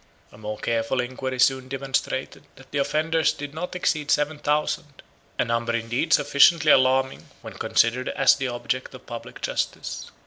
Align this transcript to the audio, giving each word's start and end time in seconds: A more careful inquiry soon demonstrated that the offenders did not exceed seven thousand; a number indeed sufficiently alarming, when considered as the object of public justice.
A 0.31 0.37
more 0.39 0.57
careful 0.57 0.99
inquiry 0.99 1.37
soon 1.39 1.67
demonstrated 1.67 2.41
that 2.55 2.71
the 2.71 2.79
offenders 2.79 3.31
did 3.31 3.53
not 3.53 3.75
exceed 3.75 4.09
seven 4.09 4.39
thousand; 4.39 5.03
a 5.37 5.45
number 5.45 5.75
indeed 5.75 6.11
sufficiently 6.11 6.71
alarming, 6.71 7.27
when 7.43 7.53
considered 7.53 8.09
as 8.09 8.33
the 8.35 8.47
object 8.47 8.95
of 8.95 9.05
public 9.05 9.41
justice. 9.43 10.09